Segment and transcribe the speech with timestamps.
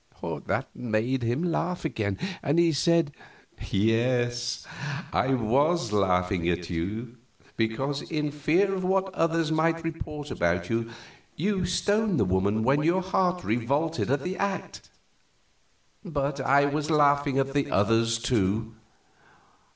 [0.47, 3.11] That made him laugh again, and he said,
[3.69, 4.65] "Yes,
[5.13, 7.17] I was laughing at you,
[7.55, 10.89] because, in fear of what others might report about you,
[11.35, 14.89] you stoned the woman when your heart revolted at the act
[16.03, 18.73] but I was laughing at the others, too."